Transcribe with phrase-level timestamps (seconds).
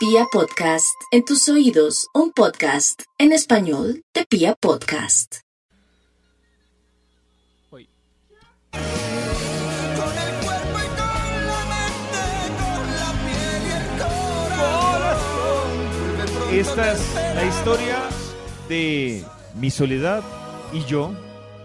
[0.00, 5.40] Pia Podcast, en tus oídos, un podcast en español de Pia Podcast.
[7.68, 7.86] Con el
[10.42, 12.24] cuerpo y con la mente,
[12.56, 13.84] con la piel y el
[14.56, 15.68] corazón.
[16.50, 17.00] Esta es
[17.34, 17.98] la historia
[18.70, 19.22] de
[19.56, 20.22] mi soledad
[20.72, 21.12] y yo,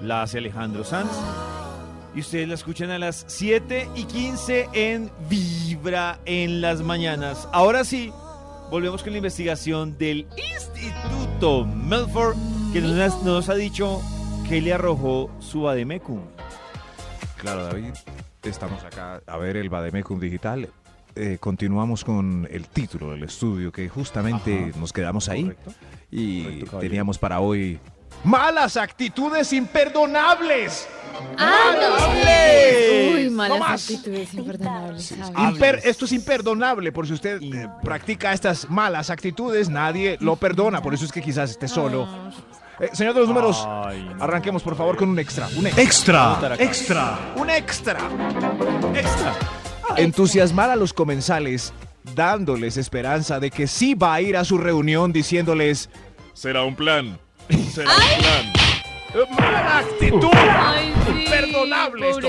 [0.01, 1.09] la hace Alejandro Sanz.
[2.13, 7.47] Y ustedes la escuchan a las 7 y 15 en Vibra en las mañanas.
[7.53, 8.11] Ahora sí,
[8.69, 12.35] volvemos con la investigación del Instituto Melford,
[12.73, 14.01] que nos, nos ha dicho
[14.47, 16.21] que le arrojó su Bademecum.
[17.37, 17.93] Claro, David,
[18.43, 20.69] estamos acá a ver el Bademecum Digital.
[21.15, 24.79] Eh, continuamos con el título del estudio, que justamente Ajá.
[24.79, 25.43] nos quedamos ahí.
[25.43, 25.73] Correcto.
[26.11, 27.79] Y Correcto, teníamos para hoy...
[28.23, 30.87] ¡Malas actitudes imperdonables!
[33.13, 33.81] Uy, malas No más.
[33.83, 35.11] actitudes imperdonables.
[35.11, 35.79] A ver.
[35.79, 40.81] Imper- esto es imperdonable, por si usted eh, practica estas malas actitudes, nadie lo perdona,
[40.81, 42.07] por eso es que quizás esté solo.
[42.79, 45.47] Eh, señor de los números, Ay, arranquemos por favor con un extra.
[45.55, 45.83] Un extra.
[46.33, 47.19] Extra, extra.
[47.37, 47.99] Un extra.
[48.93, 49.33] Extra.
[49.97, 51.71] Entusiasmar a los comensales,
[52.15, 55.89] dándoles esperanza de que sí va a ir a su reunión, diciéndoles,
[56.33, 57.17] será un plan.
[57.75, 58.53] Será un plan.
[59.39, 60.29] ¡Mala actitud!
[60.33, 62.27] Ay, sí, Imperdonable esto.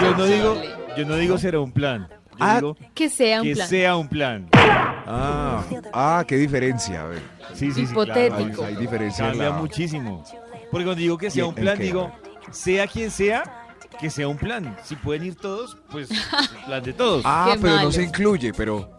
[0.00, 0.62] Yo no digo,
[0.96, 2.08] yo no digo será un plan.
[2.10, 3.68] Yo Ah, digo Que sea un que plan.
[3.68, 4.48] sea un plan.
[4.54, 5.62] Ah,
[5.92, 7.02] ah, qué diferencia.
[7.02, 7.22] A ver,
[7.54, 7.92] Sí, sí, sí.
[7.92, 8.64] Hipotético.
[8.64, 9.24] hay, hay diferencia.
[9.26, 10.24] en Cambia la- muchísimo.
[10.70, 12.10] Porque cuando digo que sea ¿Y un plan, digo,
[12.50, 13.44] sea quien sea,
[14.00, 14.76] que sea un plan.
[14.82, 16.16] Si pueden ir todos, pues el
[16.66, 17.22] plan de todos.
[17.26, 18.96] Ah, Qué pero no se incluye, pero,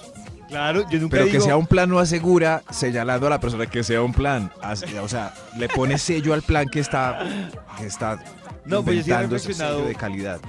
[0.47, 3.83] claro, yo nunca pero que sea un plan no asegura señalando a la persona que
[3.83, 4.51] sea un plan.
[5.01, 7.19] O sea, le pone sello al plan que está,
[7.77, 8.19] que está
[8.65, 9.85] No, pues yo sí he reflexionado.
[9.85, 10.39] de calidad.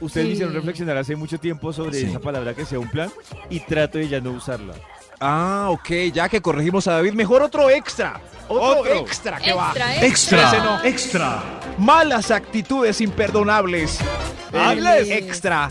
[0.00, 0.58] Ustedes me hicieron Sí.
[0.58, 2.06] reflexionar hace mucho tiempo sobre Sí.
[2.06, 3.10] esa palabra que sea un plan
[3.48, 4.74] y trato de ya no usarla.
[5.20, 8.20] Ah, ok, ya que corregimos a David, mejor otro extra.
[8.48, 8.94] Otro, Otro.
[8.96, 9.68] extra que va.
[9.68, 10.48] Extra, extra.
[10.48, 10.84] Ese no.
[10.84, 11.42] Extra.
[11.78, 13.98] Malas actitudes imperdonables.
[14.52, 15.08] ¡Hables!
[15.08, 15.70] Extra.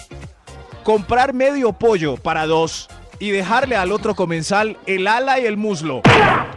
[0.84, 2.90] Comprar medio pollo para dos
[3.24, 6.02] y dejarle al otro comensal el ala y el muslo.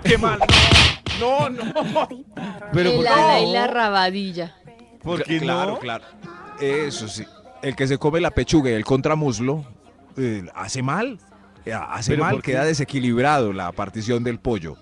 [0.02, 0.40] ¡Qué mal!
[1.20, 1.62] No, no.
[2.72, 3.48] Pero el ¿por qué ala no?
[3.48, 4.54] y la rabadilla.
[5.00, 5.78] ¿Por qué claro, no?
[5.78, 6.04] claro.
[6.60, 7.24] Eso sí.
[7.62, 9.64] El que se come la pechuga y el contramuslo
[10.16, 11.20] eh, hace mal.
[11.64, 14.76] Eh, Hace Pero mal, queda desequilibrado la partición del pollo.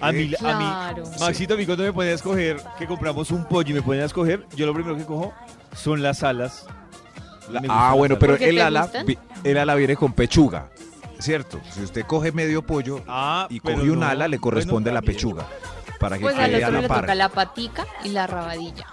[0.00, 1.00] A mí, a mí.
[1.20, 4.02] Maxito, a mí cuando me ponen a escoger, que compramos un pollo y me ponen
[4.02, 5.32] a escoger, yo lo primero que cojo
[5.76, 6.66] son las alas.
[7.50, 8.38] La- ah, bueno, pero alas.
[8.40, 8.90] ¿Por qué el ala,
[9.44, 10.70] el ala viene con pechuga,
[11.24, 11.60] ¿cierto?
[11.72, 14.06] Si usted coge medio pollo Ah, y coge un no.
[14.06, 15.46] ala, le corresponde Bueno, la pechuga.
[15.98, 17.00] Para que Pues al quede a otro la le par.
[17.00, 18.86] toca la patica y la rabadilla.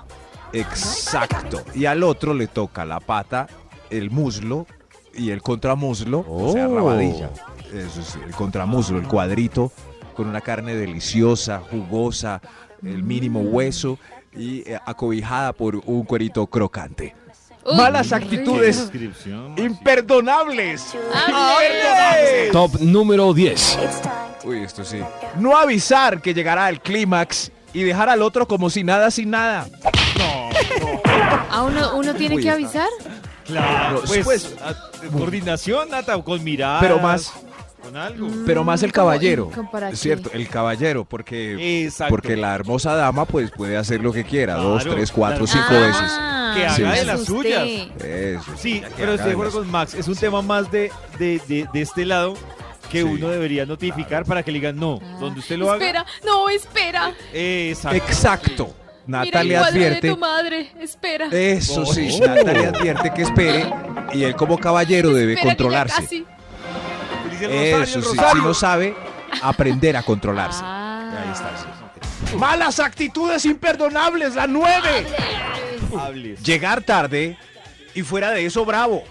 [0.53, 1.63] Exacto.
[1.75, 3.47] Y al otro le toca la pata,
[3.89, 4.65] el muslo
[5.13, 6.75] y el contramuslo, o sea, Oh.
[6.75, 7.29] rabadilla.
[7.73, 9.71] Eso sí, el contramuslo, el cuadrito,
[10.15, 12.41] con una carne deliciosa, jugosa,
[12.83, 13.97] el mínimo hueso
[14.35, 17.15] y eh, acobijada por un cuerito crocante.
[17.63, 18.89] Uy, Malas actitudes.
[19.57, 20.95] Imperdonables.
[21.13, 22.49] ¡Hable!
[22.51, 23.77] Top número 10.
[24.43, 24.99] Uy, esto sí.
[25.37, 29.67] No avisar que llegará el clímax y dejar al otro como si nada sin nada.
[31.49, 32.87] ¿A uno, uno tiene Uy, que avisar?
[33.45, 36.81] Claro, Pues- pues, a- coordinación, Nata, con miradas.
[36.81, 37.33] Pero más,
[37.81, 38.27] Con algo.
[38.45, 39.49] pero más el caballero.
[39.51, 42.11] ¿Y con para Es cierto, el caballero, porque Exacto.
[42.11, 45.67] porque la hermosa dama pues puede hacer lo que quiera, dos, tres, cuatro, claro.
[45.67, 47.67] cinco Ah, Que haga me de las suyas.
[48.03, 48.43] Eso.
[48.57, 49.93] Sí, pero haga estoy de acuerdo con Max.
[49.93, 52.33] Es un tema más de, de, de, de este lado
[52.89, 53.03] que Sí.
[53.03, 54.99] uno debería notificar para que le digan no.
[55.01, 55.17] Ah.
[55.19, 55.83] Donde usted lo haga.
[55.85, 57.13] Espera, no, espera.
[57.33, 57.97] Exacto.
[57.97, 58.75] Exacto.
[59.07, 60.09] Natalia de advierte.
[60.09, 60.71] tu madre.
[60.79, 61.27] Espera.
[61.31, 62.25] Eso sí, Oh.
[62.27, 63.65] Natalia advierte que espere
[64.13, 66.01] y él como caballero debe Espera que ya controlarse.
[66.03, 66.25] casi.
[67.41, 68.95] Eso sí, si no sabe,
[69.41, 70.59] aprender a controlarse.
[70.63, 71.11] Ah.
[71.25, 71.49] Ahí está.
[71.57, 72.35] sí.
[72.37, 75.05] Malas actitudes imperdonables, la nueve.
[75.99, 76.41] Hables.
[76.43, 77.37] Llegar tarde
[77.93, 79.03] y fuera de eso bravo.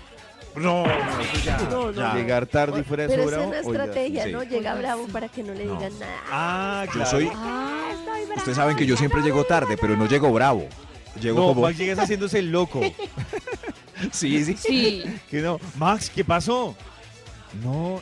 [0.56, 2.08] No, no, eso ya, No, no, ya.
[2.08, 2.14] no.
[2.16, 4.32] Llegar tarde y fuera de Pero eso esa es bravo, una estrategia, sí.
[4.32, 4.42] ¿no?
[4.42, 5.76] Llega bravo para que no le No.
[5.76, 6.16] digan nada.
[6.30, 7.10] Ah, Yo claro.
[7.10, 8.34] soy, Ah, estoy bravo.
[8.36, 10.66] ustedes saben que yo siempre llego tarde, pero no llego bravo.
[11.20, 12.80] Llego No, como, Max llegas haciéndose el loco.
[14.12, 14.56] sí, sí.
[14.56, 15.04] Sí.
[15.30, 15.60] Que no.
[15.76, 16.74] Max, ¿qué pasó?
[17.62, 18.00] No.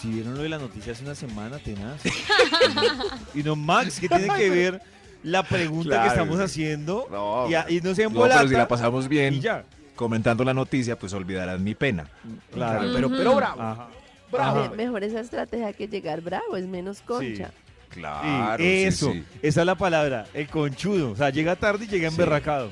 [0.00, 2.00] Si vieron lo de la noticia hace una semana, tenaz.
[3.34, 4.82] y no, Max, ¿qué tiene que ver
[5.22, 6.42] la pregunta Claro, que estamos sí.
[6.44, 7.06] haciendo?
[7.10, 8.38] No, y, a- y no se No, embolata.
[8.40, 9.64] pero si la pasamos bien y ya.
[9.96, 12.06] comentando la noticia, pues olvidarán mi pena.
[12.52, 12.90] Claro.
[12.94, 13.62] Pero, pero bravo.
[13.62, 13.88] Ajá.
[14.30, 14.60] Bravo.
[14.60, 14.70] Ajá.
[14.74, 17.48] Mejor esa estrategia que llegar bravo, es menos concha.
[17.48, 18.56] Sí, Claro.
[18.62, 19.24] sí, eso, sí.
[19.42, 21.10] esa es la palabra, el conchudo.
[21.10, 22.14] O sea, llega tarde y llega Sí.
[22.14, 22.70] emberracado.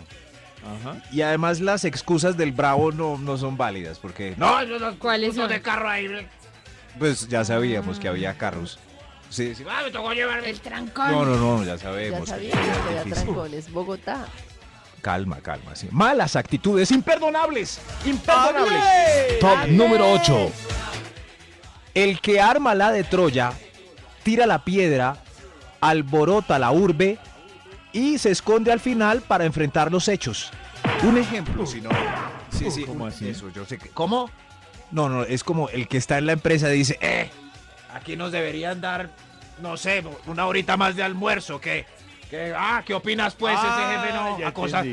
[0.63, 1.03] Ajá.
[1.13, 4.35] Y además las excusas del bravo no, no son válidas, porque...
[4.39, 4.57] No,
[4.99, 5.51] ¿Cuáles son?
[6.99, 8.79] Pues ya sabíamos que había carros.
[9.31, 9.65] Sí, sí.
[9.69, 10.51] Ah, me tocó llevarme.
[10.51, 11.11] El trancón.
[11.11, 12.21] No, no, no, ya Ya sabemos.
[12.21, 13.25] que sabía es que había difícil.
[13.25, 13.73] trancones.
[13.73, 14.27] Bogotá.
[15.01, 15.89] Calma, calma, sí.
[15.91, 17.81] Malas actitudes imperdonables.
[18.05, 19.39] Imperdonables.
[19.41, 20.51] Top número 8.
[21.95, 23.53] El que arma la de Troya,
[24.23, 25.17] tira la piedra,
[25.81, 27.19] alborota la urbe
[27.93, 30.51] y se esconde al final para enfrentar los hechos.
[31.03, 31.91] Un ejemplo, si no.
[32.57, 33.29] Sí, sí, ¿Cómo un- así?
[33.29, 33.89] Eso, yo sé que.
[33.89, 34.31] ¿Cómo?
[34.91, 37.31] No, no, es como el que está en la empresa y dice, eh,
[37.95, 39.11] aquí nos deberían dar,
[39.61, 41.87] no sé, una horita más de almuerzo, que,
[42.31, 43.59] que ah, ¿qué opinas pues?
[43.59, 44.87] ese jefe no, ya a cosas.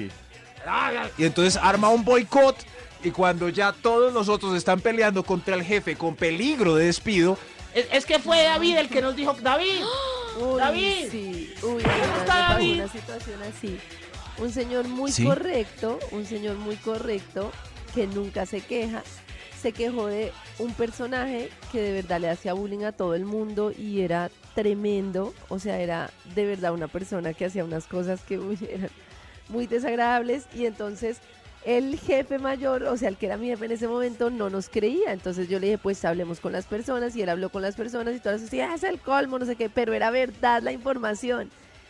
[0.66, 1.10] Ah, ya.
[1.18, 2.56] Y entonces arma un boicot
[3.04, 7.38] y cuando ya todos los otros están peleando contra el jefe con peligro de despido,
[7.74, 9.82] Es, es que fue David el que nos dijo, David,
[10.40, 11.08] Uy, David.
[11.12, 11.54] sí.
[11.64, 12.76] Uy, me está David?
[12.82, 13.80] una situación así.
[14.40, 15.24] Un señor muy ¿Sí?
[15.24, 17.52] correcto, un señor muy correcto
[17.96, 19.02] que nunca se queja,
[19.62, 23.72] se quejó de un personaje que de verdad le hacía bullying a todo el mundo
[23.78, 28.40] y era tremendo, o sea, era de verdad una persona que hacía unas cosas que
[28.40, 28.90] uy, eran
[29.50, 31.20] muy desagradables y entonces
[31.66, 34.70] el jefe mayor, o sea, el que era mi jefe en ese momento, no nos
[34.70, 35.12] creía.
[35.12, 38.16] Entonces yo le dije, pues hablemos con las personas y él habló con las personas
[38.16, 41.50] y todas decían, "Ah, es el colmo, no sé qué, pero era verdad la información.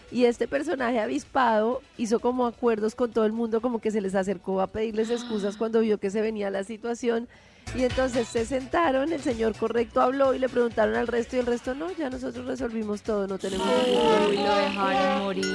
[0.10, 4.16] Y este personaje avispado hizo como acuerdos con todo el mundo, como que se les
[4.16, 7.28] acercó a pedirles excusas cuando vio que se venía la situación.
[7.76, 11.46] Y entonces se sentaron, el señor correcto habló y le preguntaron al resto y el
[11.46, 14.48] resto no, ya nosotros resolvimos todo, no tenemos ningún Uy, problema".
[14.50, 15.46] lo dejaron morir.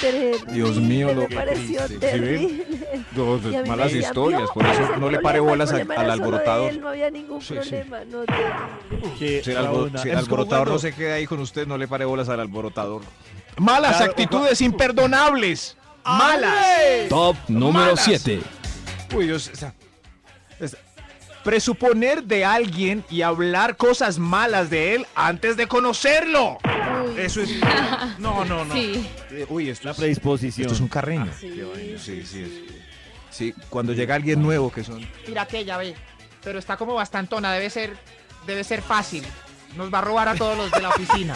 [0.00, 1.88] Terrible, Dios mío, lo me que pareció.
[1.88, 2.66] ¿Sí terrible.
[3.16, 6.70] dos Y malas decían, historias, "No, por eso no le pare bolas al alborotador.
[6.70, 7.54] él, no había ningún Sí, sí.
[7.70, 8.22] problema, no.
[9.18, 11.88] Que Si el, albor- si alborotador cuando- no se queda ahí con usted, no le
[11.88, 13.02] pare bolas al alborotador.
[13.56, 15.76] Malas Claro, actitudes imperdonables.
[16.04, 17.08] Malas.
[17.08, 18.04] Top número Malas.
[18.04, 18.40] 7.
[19.14, 19.74] Uy, Dios, esa-
[21.44, 26.58] Presuponer de alguien y hablar cosas malas de él antes de conocerlo.
[26.64, 27.50] Uy, Eso es.
[28.18, 28.72] No, no, no.
[28.74, 29.06] Sí.
[29.30, 30.66] Eh, Uy, esto La es, predisposición.
[30.66, 31.30] esto es un carreño.
[31.38, 31.50] sí.
[31.98, 32.82] Sí, sí, es-
[33.30, 35.06] Sí, cuando llega alguien nuevo que son.
[35.26, 35.94] mira aquella, ve.
[36.44, 37.96] Pero está como bastantona, debe ser,
[38.46, 39.24] debe ser fácil.
[39.76, 41.34] Nos va a robar a todos los de la oficina.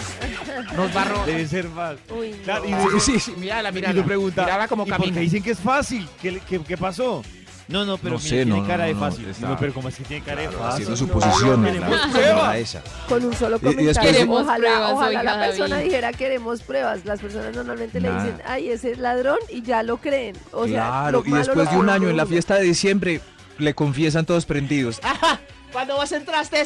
[0.76, 1.26] Nos va a robar.
[1.26, 1.98] Debe ser mal.
[2.10, 2.42] Uy, no.
[2.44, 3.34] Claro, y, Sí, sí, sí.
[3.38, 3.94] Mírala, y mírala.
[3.94, 5.20] lo pregunta, Mírala como ¿y por qué camina.
[5.22, 6.06] dicen que es fácil?
[6.20, 7.22] ¿Qué, le- qué- qué pasó?
[7.68, 9.28] No, no, pero No mire, sé, tiene no, cara no, de fácil.
[9.28, 10.66] está- No, pero ¿cómo es que tiene cara de fácil?
[10.86, 11.80] Haciendo no, suposiciones.
[11.80, 12.82] la- esa.
[13.08, 13.86] Con un solo Y- y comentario.
[13.88, 15.84] después- Queremos ojalá pruebas, ojalá la persona David.
[15.84, 17.04] dijera queremos pruebas.
[17.04, 20.36] Las personas normalmente le dicen, ay, ese es ladrón y ya lo creen.
[20.52, 23.20] O sea, claro, lo y después lo de un año en la fiesta de diciembre
[23.58, 25.00] le confiesan todos prendidos.
[25.02, 25.40] Ajá,
[25.72, 26.64] Cuando vos entraste,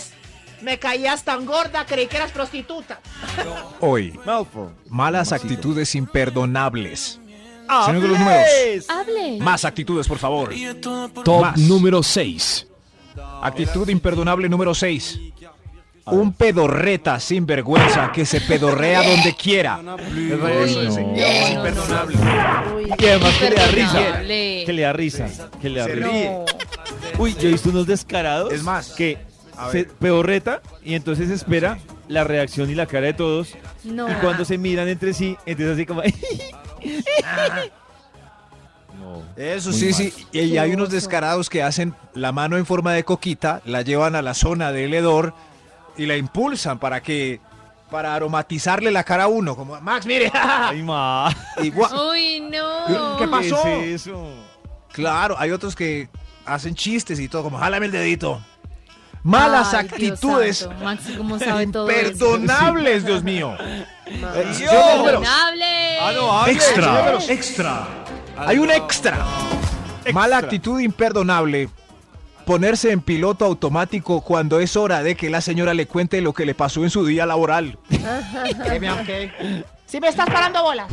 [0.60, 3.00] me caías tan gorda, creí que eras prostituta.
[3.80, 4.18] Hoy,
[4.90, 7.20] malas actitudes imperdonables.
[7.70, 7.86] ¡Hables!
[7.86, 8.44] Señor de los números.
[8.88, 9.38] Hable.
[9.40, 10.52] Más actitudes, por favor.
[11.24, 11.58] Top Más.
[11.58, 12.66] número 6.
[13.42, 15.18] Actitud imperdonable número 6.
[16.06, 19.80] Un pedorreta sin vergüenza que se pedorrea donde quiera.
[20.08, 22.16] Es imperdonable.
[22.98, 24.00] Y además que le da risa.
[24.00, 24.62] Imperdonable.
[24.66, 25.28] Que le da risa.
[25.60, 26.08] Que le da Se risa.
[26.10, 26.36] ríe.
[27.18, 28.52] Uy, yo he visto unos descarados.
[28.52, 29.18] Es más, Que
[29.56, 29.88] a se ver.
[29.88, 31.78] peorreta y entonces espera
[32.08, 33.54] la reacción y la cara de todos.
[33.84, 34.10] No.
[34.10, 36.02] Y cuando se miran entre sí, entonces así como.
[38.98, 39.22] no.
[39.36, 39.94] Eso Muy sí, mal.
[39.94, 40.26] sí.
[40.32, 44.14] Y, y hay unos descarados que hacen la mano en forma de coquita, la llevan
[44.16, 45.34] a la zona del hedor
[45.96, 47.40] y la impulsan para que
[47.90, 50.30] para aromatizarle la cara a uno, como Max, mire.
[50.32, 51.28] Ay, ma.
[51.58, 53.16] Uy, no.
[53.18, 53.62] ¿Qué pasó?
[53.64, 54.32] ¿Qué es eso?
[54.92, 56.08] Claro, hay otros que
[56.46, 58.40] hacen chistes y todo, como jálame el dedito.
[59.22, 60.68] Malas Ay, actitudes.
[60.82, 62.36] Maxi, ¿cómo sabe todo eso?
[62.36, 63.54] imperdonables, Dios mío.
[64.20, 64.32] mamá.
[66.02, 66.52] Ah, no, hable.
[66.54, 67.18] Extra.
[67.28, 67.86] extra.
[68.38, 69.18] Hay un extra.
[70.14, 71.68] Mala actitud imperdonable.
[72.46, 76.46] Ponerse en piloto automático cuando es hora de que la señora le cuente lo que
[76.46, 77.78] le pasó en su día laboral.
[79.84, 80.86] Si me estás parando bolas.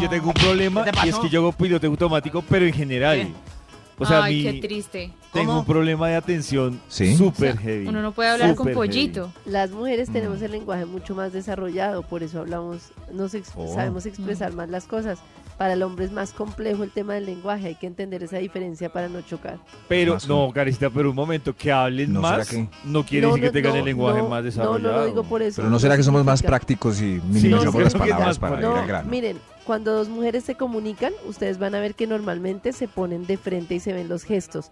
[0.00, 2.72] Yo tengo un problema ¿Qué te y es que yo hago piloto automático, pero en
[2.72, 3.18] general.
[3.18, 3.53] ¿Qué?
[3.98, 5.12] O sea, Ay, mi- qué triste.
[5.32, 5.60] tengo ¿Cómo?
[5.60, 7.14] un problema de atención ¿Sí?
[7.16, 7.86] súper O sea, heavy.
[7.86, 9.32] Uno no puede hablar con pollito.
[9.46, 10.12] Las mujeres Mm.
[10.12, 13.72] tenemos el lenguaje mucho más desarrollado, por eso hablamos, nos ex- Oh.
[13.72, 15.18] sabemos expresar más las cosas.
[15.58, 18.92] Para el hombre es más complejo el tema del lenguaje, hay que entender esa diferencia
[18.92, 19.52] para no chocar.
[19.58, 19.84] heavy.
[19.88, 23.34] Pero, Más no, Carista, pero un momento, que hablen ¿No más que- no quiere No,
[23.34, 24.92] decir que no, tengan no, el lenguaje no, más No, desarrollado.
[24.92, 25.56] no lo digo por eso.
[25.62, 28.62] Pero no será que somos más prácticos y minimizamos las que palabras más para por-
[28.64, 29.08] ir No, al grano.
[29.08, 33.36] miren, cuando dos mujeres se comunican, ustedes van a ver que normalmente se ponen de
[33.36, 34.70] frente y se ven los gestos.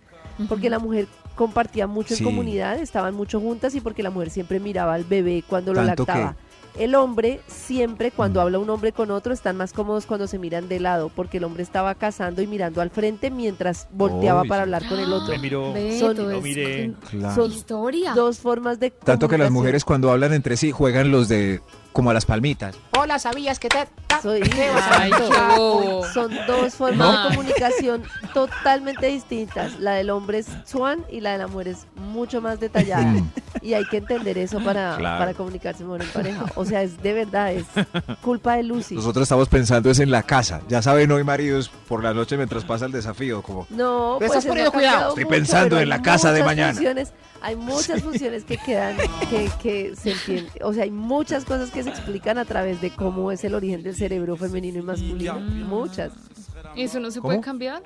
[0.48, 2.22] Porque la mujer compartía mucho Sí.
[2.24, 5.80] en comunidad, estaban mucho juntas y porque la mujer siempre miraba al bebé cuando lo
[5.80, 6.36] que- lactaba.
[6.78, 10.70] El hombre siempre cuando habla un hombre con otro están más cómodos cuando se miran
[10.70, 14.88] de lado, porque el hombre estaba cazando y mirando al frente mientras volteaba para hablar
[14.88, 15.34] con el otro.
[15.34, 15.66] Me miró.
[15.66, 16.92] Son- Beto, lo es miré.
[17.10, 17.34] Claro.
[17.34, 18.14] Son historia.
[18.14, 21.60] dos formas de Tanto que las mujeres cuando hablan entre sí juegan los de
[21.92, 22.74] como a las palmitas.
[22.98, 23.86] Hola, ¿sabías que te...
[24.22, 24.40] Soy
[24.92, 26.02] Ay, qué.
[26.14, 27.22] Son dos formas No.
[27.22, 29.78] de comunicación totalmente distintas.
[29.80, 33.02] La del hombre es swan y la de la mujer es mucho más detallada.
[33.02, 33.30] Mm.
[33.62, 35.18] Y hay que entender eso para, Claro.
[35.18, 36.44] para comunicarse mejor en pareja.
[36.54, 37.64] O sea, es de verdad, es
[38.20, 38.94] culpa de Lucy.
[38.94, 40.60] Nosotros estamos pensando es en la casa.
[40.68, 44.46] Ya saben hoy maridos por la noche mientras pasa el desafío como No, pues estás
[44.46, 45.08] poniendo cambiado cuidado.
[45.10, 46.72] Estoy mucho, pensando pero en la casa de mañana.
[46.74, 47.12] funciones-
[47.44, 48.96] hay muchas funciones que quedan,
[49.28, 50.52] que, que se entienden.
[50.62, 53.82] O sea, hay muchas cosas que se explican a través de cómo es el origen
[53.82, 55.40] del cerebro femenino y masculino.
[55.40, 56.12] Muchas.
[56.76, 57.30] ¿Eso no se ¿Cómo?
[57.30, 57.82] puede cambiar?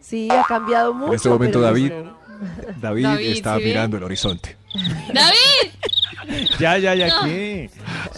[0.00, 1.14] Sí, ha cambiado mucho.
[1.14, 2.18] este momento, David, no.
[2.80, 4.56] David, David, está mirando el horizonte.
[5.12, 5.72] ¡David!
[6.58, 7.70] Ya, ya, ya, ¿qué?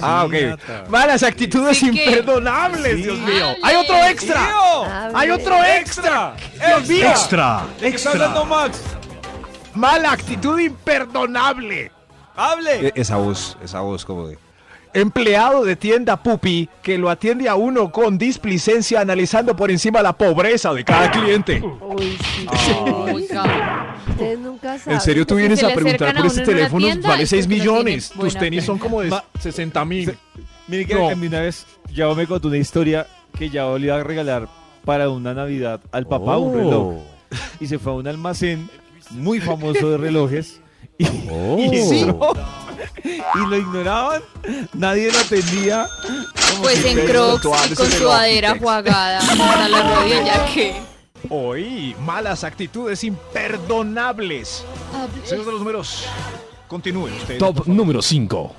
[0.02, 0.88] Ah, ok.
[0.88, 3.02] Malas actitudes Sí, imperdonables, Sí.
[3.02, 3.46] Dios mío.
[3.50, 3.58] Hable.
[3.62, 5.04] Hay otro extra.
[5.04, 5.12] Hable.
[5.16, 6.34] Hay otro extra.
[6.66, 7.08] Dios mío.
[7.08, 7.64] Extra.
[7.80, 8.80] ¿De qué está hablando Max?
[9.74, 11.92] Mala actitud imperdonable.
[12.34, 12.88] ¡Hable!
[12.88, 14.38] E- Esa voz, esa voz como de...
[14.92, 20.12] Empleado de tienda pupi que lo atiende a uno con displicencia analizando por encima la
[20.12, 21.62] pobreza de cada cliente.
[21.62, 22.46] Uy, sí.
[24.10, 24.94] Ustedes nunca saben.
[24.94, 26.86] ¿En serio tú vienes a preguntar por este teléfono?
[27.02, 28.10] Vale es 6 porque no tiene millones.
[28.10, 28.66] Tus tenis fe.
[28.66, 30.16] son como de Ma- 60 mil.
[30.68, 31.08] Mire que No.
[31.10, 33.06] a mí una vez Yao me contó una historia
[33.38, 34.48] que Yao le iba a regalar
[34.84, 36.94] para una Navidad al papá un reloj.
[37.60, 38.68] Y se fue a un almacén
[39.10, 40.60] muy famoso de relojes.
[41.00, 42.00] Y, y Sí.
[42.00, 42.32] entró,
[43.04, 44.22] y lo ignoraban.
[44.72, 45.86] Nadie lo atendía.
[46.50, 50.74] como Pues si en crocs y con sudadera jugada para la rodilla que...
[51.28, 54.64] Hoy, malas actitudes imperdonables.
[55.24, 56.06] Señor de los números,
[56.66, 57.38] continúe usted.
[57.38, 58.54] Top número 5.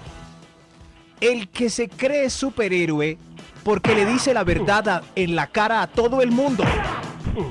[1.20, 3.18] El que se cree superhéroe
[3.64, 6.64] porque le dice la verdad a- en la cara a todo el mundo.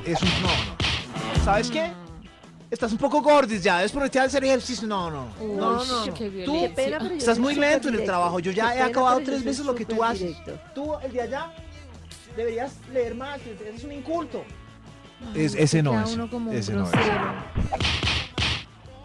[0.05, 0.29] Es un...
[0.43, 1.45] No, no.
[1.45, 1.93] ¿Sabes qué?
[2.71, 4.87] Estás un poco gordis ya, es por hacer ejercicio.
[4.87, 5.27] No, no.
[5.41, 6.03] No, no.
[6.05, 6.75] Uy, qué Qué violencia.
[6.77, 8.39] pena, pero yo Estás muy lento en el trabajo.
[8.39, 10.21] Yo ya Qué he pena, acabado tres veces lo que tú haces.
[10.39, 10.59] directo.
[10.75, 11.53] Tú, el de allá,
[12.37, 13.41] deberías leer más.
[13.67, 14.45] Eres un inculto.
[15.35, 16.11] Ay, Es- ese no es,
[16.53, 16.91] ese no es.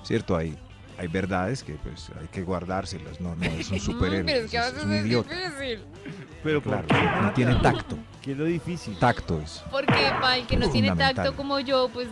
[0.03, 0.55] Cierto, hay,
[0.99, 3.19] hay verdades que pues hay que guardárselas.
[3.19, 4.25] No, no es un superhéroe.
[4.25, 5.83] Pero es que a veces es difícil.
[6.43, 7.97] Pero ¿por Claro, no tiene tacto.
[8.21, 8.95] ¿Qué es lo difícil?
[8.99, 9.63] Tacto es.
[9.71, 9.91] Porque
[10.21, 12.07] para el que no tiene tacto como yo, pues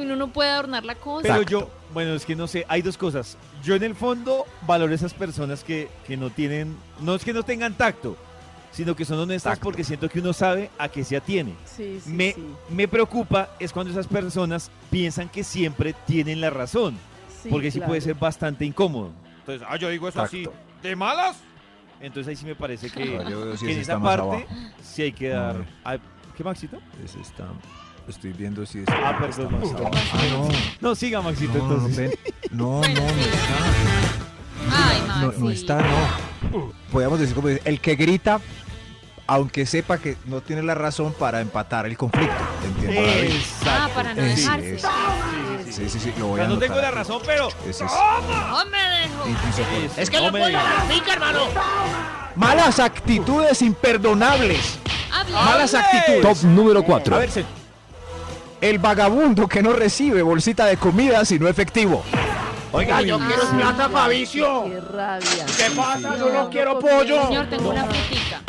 [0.00, 1.22] uno no puede adornar la cosa.
[1.28, 3.36] Pero yo, bueno, es que no sé, hay dos cosas.
[3.62, 7.42] Yo en el fondo valoro esas personas que, que no tienen, no es que no
[7.42, 8.16] tengan tacto,
[8.70, 9.64] sino que son honestas Tacto.
[9.64, 11.54] porque siento que uno sabe a qué se atiene.
[11.64, 12.44] Sí, sí, me, sí.
[12.70, 16.96] me preocupa es cuando esas personas piensan que siempre tienen la razón,
[17.42, 19.10] Sí, porque sí puede ser bastante incómodo.
[19.40, 20.46] Entonces, ah, yo digo eso así.
[20.82, 21.38] ¿de malas?
[22.00, 24.44] Entonces ahí sí me parece que, No, que en esa parte abajo.
[24.82, 25.64] sí hay que dar...
[25.84, 25.96] ah,
[26.36, 26.78] ¿Qué, Maxito?
[27.04, 27.46] Ese está.
[28.08, 28.84] Estoy viendo si es.
[28.88, 29.90] Ah, perdón, Maxito.
[29.92, 30.48] Ah,
[30.80, 31.64] No, siga, Maxito, no.
[31.64, 31.96] No, no, entonces.
[31.96, 32.12] ven.
[32.52, 33.58] no, no, no está.
[34.72, 35.40] Ay, No, Maxi.
[35.42, 36.72] no está, no.
[36.90, 38.40] Podríamos decir como el que grita,
[39.26, 42.34] aunque sepa que no tiene la razón para empatar el conflicto.
[42.64, 43.34] ¿Entiendes?
[43.34, 43.70] Exacto.
[43.70, 44.74] Ah, para no sí, dejarse.
[44.74, 45.74] es.
[45.74, 47.48] Sí, sí, sí, lo voy a no tengo la razón, pero...
[47.50, 49.98] ¡No me dejo!
[49.98, 51.40] Es que no puedo la finca, hermano.
[52.36, 54.78] Malas actitudes imperdonables.
[55.30, 56.22] Malas actitudes.
[56.22, 57.18] Top número A 4.
[57.18, 57.44] ver, se-
[58.60, 62.02] el vagabundo que no recibe bolsita de comida sino efectivo.
[62.72, 64.64] Oiga, yo quiero sí, plata para vicio.
[64.64, 65.46] Qué rabia.
[65.56, 66.16] ¿Qué pasa?
[66.18, 67.26] Yo No, no quiero no pollo.
[67.28, 68.42] Señor, tengo una frutica.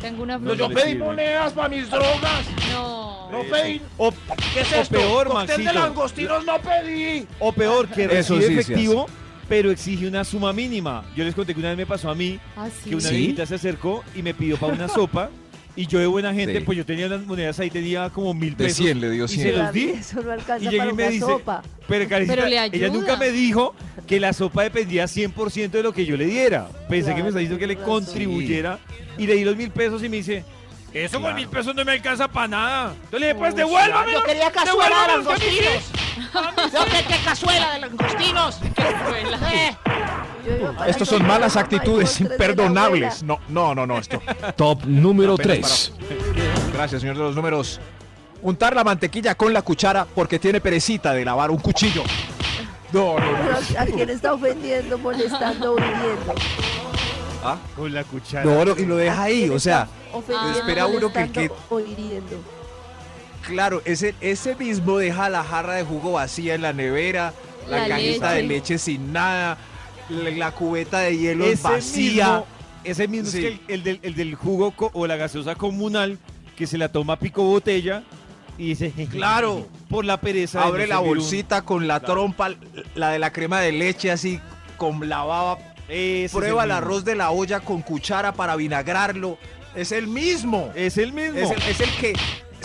[0.00, 2.44] Tengo una No, No, yo pedí monedas para mis drogas.
[2.72, 3.30] No.
[3.32, 3.80] No pedí.
[3.96, 4.12] O,
[4.52, 4.94] ¿Qué es o esto?
[4.98, 5.80] peor, Cóctel de Maxito.
[5.80, 7.26] langostinos no pedí.
[7.40, 9.06] O peor, que Eso recibe sí efectivo,
[9.48, 11.04] pero exige una suma mínima.
[11.16, 12.90] Yo les conté que una vez me pasó a mí Ah, sí.
[12.90, 13.16] que una ¿Sí?
[13.16, 15.30] viejita se acercó y me pidió para una sopa.
[15.78, 16.64] Y yo de buena gente, Sí.
[16.64, 18.78] pues yo tenía unas monedas ahí, tenía como mil De pesos.
[18.84, 19.58] 100 le dio y se 100.
[19.58, 19.90] los di.
[19.90, 21.62] Eso no alcanza Y llegué para y me una dice, sopa.
[21.86, 22.88] Pero, Karencita, Pero le ella ayuda.
[22.88, 23.74] nunca me dijo
[24.06, 26.68] que la sopa dependía 100% de lo que yo le diera.
[26.88, 27.88] Pensé que me está diciendo que le razón.
[28.04, 28.80] contribuyera.
[29.16, 30.44] Y le di los mil pesos y me dice,
[30.92, 32.92] eso con mil pesos no me alcanza para nada.
[32.94, 34.12] Entonces le dije, pues devuélvame.
[34.14, 35.92] Yo quería cazuela de langostinos.
[36.72, 38.60] Yo qué cazuela de langostinos.
[38.62, 40.27] Eh, Yo iba para
[40.86, 43.22] Estos son malas actitudes imperdonables.
[43.22, 44.20] No, no, no, no, esto.
[44.56, 46.72] Top número Apenas 3.
[46.72, 47.80] Gracias, señor de los números.
[48.42, 52.02] Untar la mantequilla con la cuchara porque tiene perecita de lavar un cuchillo.
[52.92, 53.26] No, no,
[53.78, 56.34] ¿A quién está ofendiendo, molestando o hiriendo?
[57.76, 58.44] Con la cuchara.
[58.44, 59.88] No, no, y lo deja ¿A ahí, o sea,
[60.56, 62.36] espera uno que- que- O hiriendo.
[63.46, 67.32] claro, ese, ese mismo deja la jarra de jugo vacía en la nevera,
[67.68, 69.58] la, La cajita de leche sin nada,
[70.08, 72.24] la, la cubeta de hielo ese vacía.
[72.26, 72.46] mismo,
[72.84, 73.38] ese mismo Sí.
[73.38, 76.18] es que el, el del, el del jugo co- o la gaseosa comunal
[76.56, 78.02] que se la toma pico botella
[78.56, 79.66] y dice, Claro.
[79.88, 80.62] por la pereza.
[80.64, 82.14] Abre la bolsita con la Claro.
[82.14, 82.50] trompa,
[82.94, 84.40] la de la crema de leche así
[84.76, 85.58] con la baba.
[85.88, 89.38] Ese es Prueba el arroz de la olla con cuchara para vinagrarlo.
[89.76, 90.70] Es el mismo.
[90.74, 91.38] Es el mismo.
[91.38, 92.12] Es el, es el que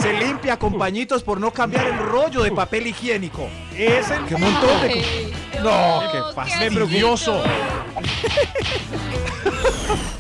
[0.02, 3.48] se limpia con pañitos por no cambiar el rollo de papel higiénico.
[3.78, 5.32] Es el ¡Qué montón de...
[5.64, 7.42] No, qué fastidioso.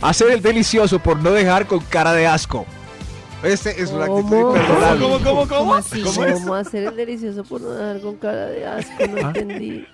[0.02, 2.66] Hacer el delicioso por no dejar con cara de asco.
[3.44, 4.56] Este es una actitud ¿Cómo?
[4.56, 5.02] imperdonable.
[5.02, 5.50] ¿Cómo, cómo, cómo?
[5.60, 6.02] ¿Cómo así?
[6.02, 6.40] ¿Cómo es?
[6.40, 9.06] ¿Cómo hacer el delicioso por no dejar con cara de asco?
[9.08, 9.86] No entendí.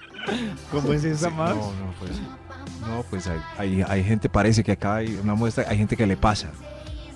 [0.71, 1.55] ¿Cómo es esa, Max?
[1.55, 2.11] No, no, pues,
[2.81, 6.05] no, pues hay, hay, hay gente, parece que acá hay una muestra, hay gente que
[6.05, 6.51] le pasa.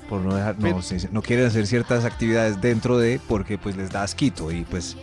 [0.10, 4.04] Por no dejar, no, no quieren hacer ciertas actividades dentro de, porque pues les da
[4.04, 4.98] asquito y pues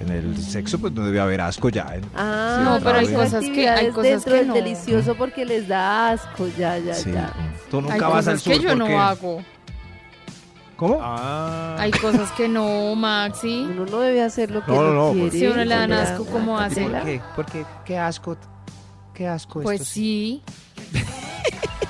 [0.00, 1.86] en el sexo pues no debe haber asco ya.
[1.94, 2.00] ¿eh?
[2.16, 4.54] Ah, No, pero hay cosas que- hay cosas dentro que del no.
[4.54, 6.48] delicioso porque les da asco.
[6.58, 7.32] Ya, ya, Sí, ya.
[7.70, 9.42] Tú nunca Hay vas al cosas sur que yo no hago.
[10.76, 10.98] ¿Cómo?
[11.02, 11.76] Ah.
[11.78, 13.66] Hay cosas que no, Maxi.
[13.70, 15.28] Uno no debe hacer lo que No, no, no, no, quiere.
[15.28, 16.88] pues- Si a uno le dan asco, ¿cómo hace?
[16.90, 17.04] ya.
[17.04, 17.20] qué?
[17.36, 18.36] Porque qué asco,
[19.14, 19.92] qué asco Pues esto.
[19.92, 20.42] sí.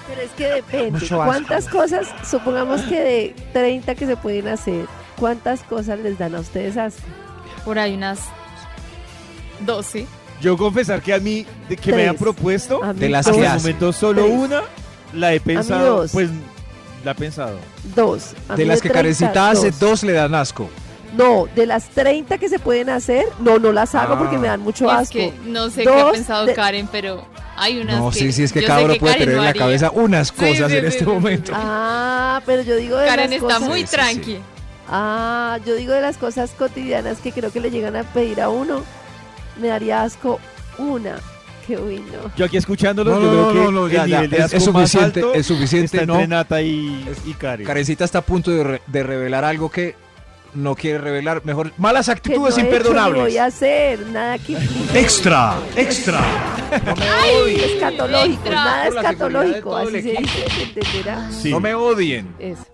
[0.09, 0.91] Pero es que depende.
[0.99, 1.25] Mucho asco.
[1.33, 4.87] ¿Cuántas cosas, supongamos que de 30 que se pueden hacer,
[5.17, 7.07] cuántas cosas les dan a ustedes asco?
[7.65, 8.21] Por ahí unas
[9.61, 10.07] 12.
[10.41, 12.11] Yo confesar que a mí, de que me Tres.
[12.11, 13.59] han propuesto, A mí De las hasta que el hace.
[13.59, 14.35] momento solo Tres.
[14.39, 14.63] una
[15.13, 15.97] la he pensado.
[16.03, 16.13] dos.
[16.13, 16.31] Pues
[17.05, 17.59] la he pensado.
[17.95, 18.33] Dos.
[18.49, 19.81] A De mí las que 30, Karencita hace, dos.
[19.81, 20.71] dos le dan asco.
[21.17, 24.19] No, de las 30 que se pueden hacer, no, no las hago Ah.
[24.19, 25.15] porque me dan mucho Es asco.
[25.15, 27.27] que no sé qué ha Dos pensado de- Karen, pero
[27.57, 29.35] hay unas No, que sí, sí, es que yo cada sé uno puede Karen tener
[29.35, 29.63] no en la haría.
[29.63, 31.53] cabeza unas Sí, cosas sí, en sí, este sí, sí, momento.
[31.55, 33.61] Ah, pero yo digo de Karen las está cosas...
[33.69, 33.97] muy Sí, sí, sí.
[33.97, 34.39] tranqui.
[34.91, 38.49] Ah, yo digo de las cosas cotidianas que creo que le llegan a pedir a
[38.49, 38.83] uno,
[39.61, 40.41] me daría asco
[40.79, 41.17] una.
[41.67, 42.33] Que uy, no.
[42.37, 43.49] Yo aquí escuchándolo, No, yo no, creo no,
[43.89, 46.15] que no, no, ya, ya, es- suficiente, es suficiente, está no.
[46.15, 47.65] entre Nata y, y Karen.
[47.67, 49.95] Karencita está a punto de, re- de revelar algo que
[50.55, 51.43] no quiere revelar.
[51.45, 53.23] Mejor, malas Que no actitudes he ni imperdonables.
[53.23, 54.57] voy a hacer, nada que
[54.95, 56.21] Extra, extra.
[57.47, 58.55] escatológico, Extra.
[58.55, 61.31] nada escatológico, así se dice, ¿se entenderá?
[61.31, 61.51] Sí.
[61.51, 62.35] No me odien.
[62.41, 62.65] Eso.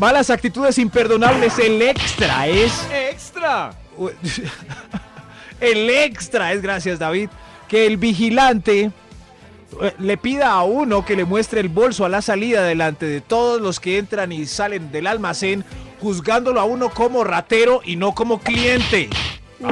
[0.00, 1.58] Malas actitudes imperdonables.
[1.58, 2.72] El extra es.
[2.90, 3.74] ¡Extra!
[5.60, 7.28] El extra es, gracias David,
[7.68, 8.90] que el vigilante
[9.82, 13.20] eh, le pida a uno que le muestre el bolso a la salida delante de
[13.20, 15.66] todos los que entran y salen del almacén,
[16.00, 19.10] juzgándolo a uno como ratero y no como cliente.
[19.60, 19.68] Uy,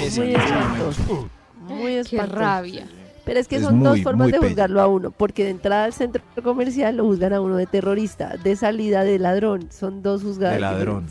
[0.00, 1.28] es muy espantoso.
[1.56, 2.86] Muy Qué rabia.
[3.24, 4.48] Pero es que Es son dos formas de bello.
[4.48, 8.36] juzgarlo a uno, porque de entrada al centro comercial lo juzgan a uno de terrorista,
[8.42, 10.54] de salida de ladrón, son dos juzgadas.
[10.56, 11.06] De ladrón.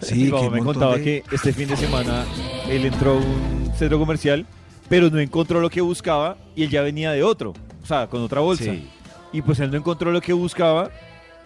[0.00, 2.24] Sí, que me contaba de- que este fin de semana
[2.68, 4.44] él entró a un centro comercial,
[4.88, 8.20] pero no encontró lo que buscaba y él ya venía de otro, o sea, con
[8.22, 8.64] otra bolsa.
[8.64, 8.88] Sí.
[9.32, 10.90] Y pues él no encontró lo que buscaba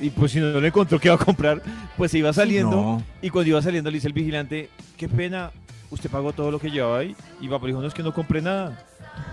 [0.00, 1.62] y pues si no lo encontró que iba a comprar,
[1.96, 3.02] pues se iba saliendo No.
[3.22, 5.52] y cuando iba saliendo le dice el vigilante, qué pena,
[5.90, 8.42] usted pagó todo lo que llevaba ahí y papá dijo, no es que no compré
[8.42, 8.84] nada.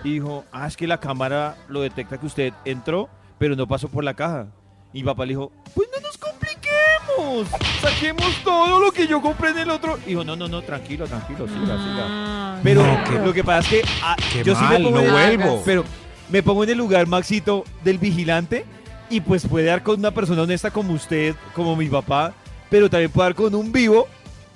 [0.05, 3.89] Y dijo, ah, es que la cámara lo detecta que usted entró, pero no pasó
[3.89, 4.47] por la caja.
[4.93, 7.47] Y papá le dijo, pues no nos compliquemos,
[7.81, 9.97] saquemos todo lo que yo compré en el otro.
[10.05, 12.05] Y dijo, no, no, no, tranquilo, tranquilo, siga, siga.
[12.07, 15.01] Ah, Pero No, qué- lo que pasa es que ah, Qué yo sí me pongo
[15.01, 15.61] no vuelvo.
[15.65, 15.83] pero
[16.29, 18.65] me pongo en el lugar, Maxito, del vigilante
[19.09, 22.33] y pues puede dar con una persona honesta como usted, como mi papá,
[22.69, 24.07] pero también puede dar con un vivo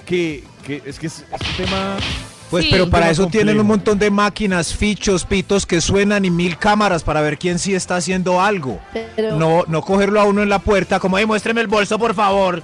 [0.06, 1.98] que, que es que es, es un tema...
[2.50, 2.72] Pues, Sí.
[2.72, 7.04] pero para eso tienen un montón de máquinas, fichos, pitos que suenan y mil cámaras
[7.04, 8.80] para ver quién sí está haciendo algo.
[9.16, 12.16] Pero No, no cogerlo a uno en la puerta como, ay, muéstreme el bolso, por
[12.16, 12.64] favor.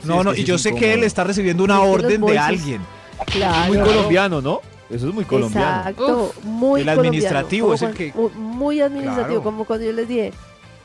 [0.00, 2.20] Sí, No, es no, y yo es sé que él está recibiendo una Es orden
[2.22, 2.80] de alguien.
[3.26, 3.72] claro.
[3.74, 4.60] Muy colombiano, ¿no?
[4.90, 5.78] Eso es muy colombiano.
[5.80, 9.42] Exacto, muy El administrativo es el que- mu- Muy administrativo, Claro.
[9.42, 10.32] como cuando yo les dije,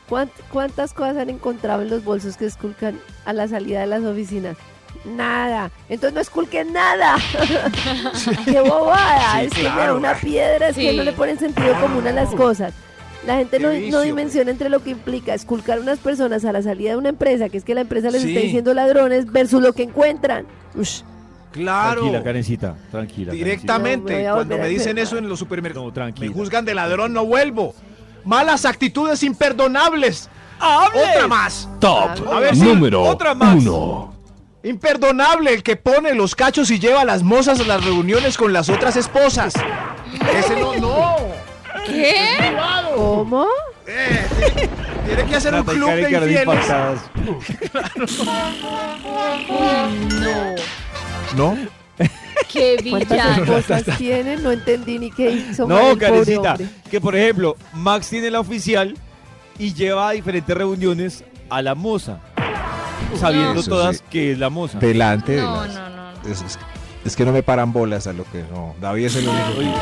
[0.08, 4.02] ¿cuánt- ¿cuántas cosas han encontrado en los bolsos que esculcan a la salida de las
[4.04, 4.56] oficinas?
[5.04, 5.70] Nada.
[5.88, 7.16] Entonces no esculquen nada.
[8.44, 9.40] Qué bobada.
[9.40, 9.82] Sí, es que claro.
[9.82, 12.74] era una piedra, es que no le ponen sentido común a las cosas.
[13.26, 16.62] La gente no, vicio, no dimensiona entre lo que implica esculcar unas personas a la
[16.62, 18.28] salida de una empresa, que es que la empresa les Sí.
[18.28, 20.46] está diciendo ladrones, versus lo que encuentran.
[20.74, 21.02] Ush,
[21.50, 22.00] Claro.
[22.02, 23.32] Tranquila, Karencita, tranquila.
[23.32, 24.12] Directamente.
[24.22, 26.28] No, me Cuando me dicen eso en los supermercados, No, tranquila.
[26.28, 27.74] me juzgan de ladrón, no vuelvo.
[28.24, 30.28] Malas actitudes imperdonables.
[30.60, 31.00] ¡Hable!
[31.14, 31.68] Otra más.
[31.80, 33.56] Top A ver si- número otra más.
[33.56, 34.14] 1.
[34.62, 38.52] Imperdonable el que pone los cachos y lleva a las mozas a las reuniones con
[38.52, 39.54] las otras esposas.
[40.36, 41.16] Ese no, no.
[41.86, 42.36] ¿Qué?
[42.94, 43.46] ¿Cómo?
[43.86, 44.70] Eh, tiene,
[45.06, 46.46] tiene que hacer un Nata club de infieles.
[51.36, 51.54] No.
[51.54, 51.58] ¿No?
[52.48, 54.36] Qué ¿Cuántas esposas tiene?
[54.36, 55.66] No entendí ni qué hizo.
[55.66, 56.68] No, hombre.
[56.90, 58.96] que por ejemplo, Max tiene la oficial
[59.58, 62.20] y lleva a diferentes reuniones a la moza,
[63.18, 64.02] sabiendo Eso todas sí.
[64.10, 64.78] que es la moza.
[64.78, 66.10] Delante de No, las- no, no.
[66.30, 66.58] Es, es-
[67.04, 68.74] es que no me paran bolas a lo que no.
[68.80, 69.44] David es el único.
[69.58, 69.72] Oye,